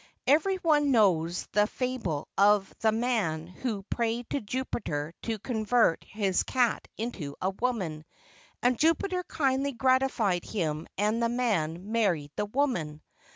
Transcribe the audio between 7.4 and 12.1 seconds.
woman, and Jupiter kindly gratified him and the man